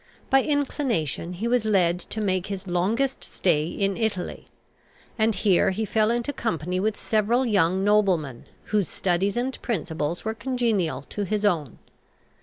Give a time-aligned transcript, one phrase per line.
[0.31, 4.47] By inclination he was led to make his longest stay in Italy;
[5.15, 10.33] and here he fell into company with several young noblemen whose studies and principles were
[10.33, 11.77] congenial to his own.